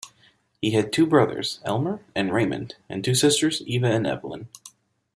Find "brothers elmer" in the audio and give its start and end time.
1.05-2.03